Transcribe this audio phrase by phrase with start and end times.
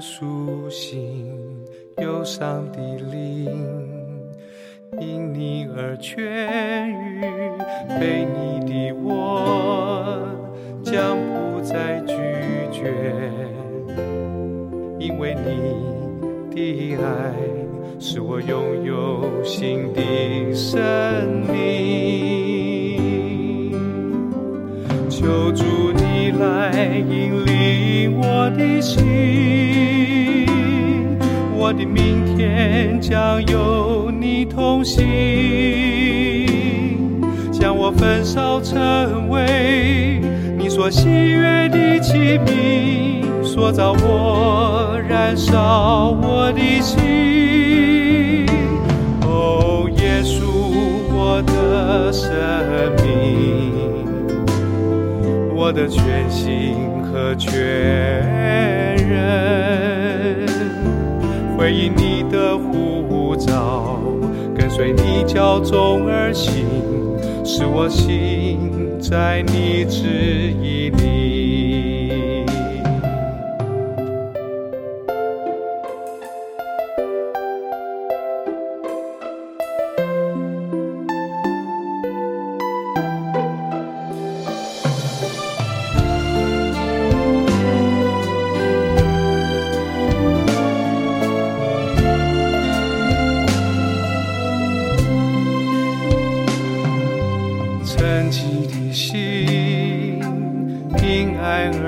[0.00, 1.36] 苏醒
[1.98, 2.78] 忧伤的
[3.10, 3.50] 灵，
[5.00, 6.20] 因你而痊
[6.88, 7.20] 愈，
[7.98, 10.18] 被你的我
[10.84, 12.14] 将不再拒
[12.70, 12.92] 绝，
[14.98, 15.50] 因为你
[16.54, 17.34] 的爱
[17.98, 20.00] 使我拥有新的
[20.54, 20.78] 生
[21.50, 21.58] 命。
[25.10, 26.70] 求主你来
[27.10, 29.04] 引领我的心，
[31.68, 35.04] 我的明天将有你同行，
[37.52, 40.18] 将我焚烧成为
[40.56, 48.46] 你所喜悦的器皿，塑造我，燃烧我的心。
[49.20, 50.40] 哦，耶稣，
[51.12, 52.32] 我的生
[53.04, 53.74] 命。
[55.54, 56.76] 我的全心
[57.12, 57.52] 和全
[59.06, 60.47] 人，
[61.58, 63.98] 回应你的呼召，
[64.56, 66.64] 跟随你脚中而行，
[67.44, 68.70] 使我心
[69.00, 71.17] 在你旨意里。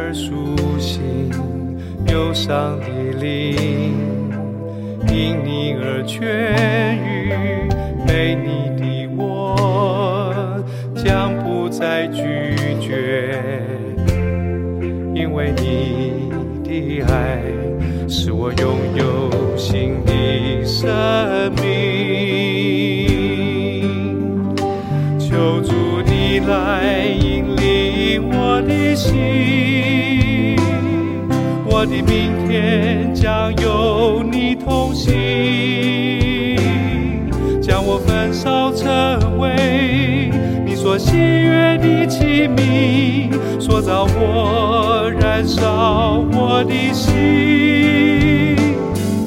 [0.00, 1.02] 而苏醒；
[2.06, 2.86] 忧伤的
[3.20, 3.92] 灵，
[5.08, 6.22] 因你而痊
[7.04, 7.68] 愈。
[8.06, 10.62] 被你的我
[10.94, 12.22] 将不再拒
[12.80, 13.42] 绝，
[15.14, 16.30] 因为你
[16.64, 17.42] 的爱
[18.08, 20.88] 使我拥有新的生
[21.60, 21.66] 命。
[25.18, 25.72] 求主
[26.06, 29.12] 你来引领我的心，
[31.80, 36.56] 我的明天将有你同行，
[37.62, 40.28] 将我焚烧成为
[40.66, 43.30] 你所喜悦的器皿，
[43.60, 48.56] 塑造我，燃烧我的心。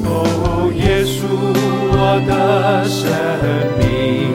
[0.04, 1.24] 哦，耶稣，
[1.96, 3.08] 我的生
[3.78, 4.28] 命。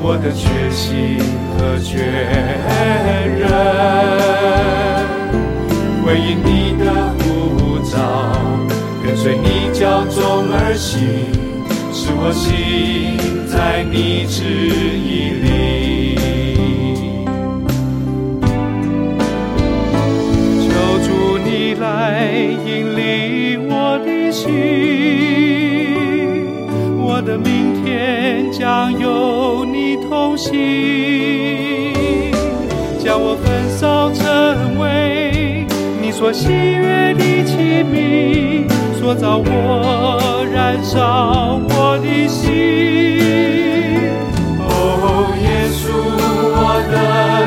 [0.00, 1.18] 我的全心
[1.58, 2.00] 和全
[3.36, 3.44] 人，
[6.06, 6.84] 回应你的
[7.18, 7.98] 呼召，
[9.04, 11.00] 跟随你脚中而行，
[11.92, 13.18] 使我心
[13.48, 14.44] 在你旨
[15.02, 16.14] 意里。
[20.62, 20.70] 求
[21.02, 21.08] 主
[21.44, 22.30] 你来
[22.64, 24.46] 引领我的心，
[27.02, 30.54] 我的明天将有你同行，
[32.96, 34.86] 将我焚烧成为
[36.18, 38.66] 说喜悦的器皿，
[38.98, 42.42] 塑造我，燃烧我的心。
[44.58, 45.84] 哦，耶稣，
[46.56, 46.96] 我的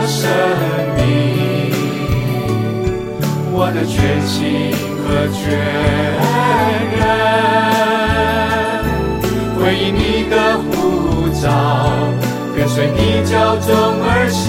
[0.05, 0.29] 生
[0.97, 1.01] 命。
[3.51, 4.37] 我的全心
[5.01, 5.41] 和全
[6.93, 7.01] 人，
[9.57, 11.49] 回应你的呼召，
[12.55, 13.67] 跟随你脚中
[14.03, 14.45] 而行，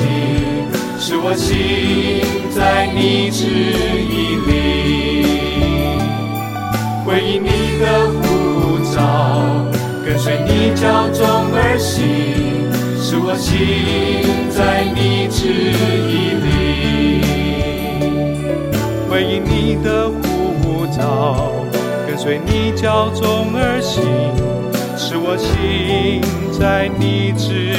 [0.99, 2.21] 使我心
[2.55, 3.90] 在你旨
[10.81, 15.45] 教中而行，使我行在你旨
[16.09, 17.21] 意里。
[19.11, 21.53] 回应你的呼召，
[22.07, 24.03] 跟随你教中而行，
[24.97, 26.23] 使我行
[26.59, 27.77] 在你旨